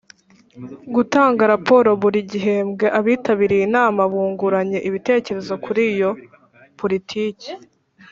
[0.95, 6.09] Gutanga raporo buri gihembwe abitabiriye inama bunguranye ibitekerezo kuri iyo
[6.79, 7.49] politiki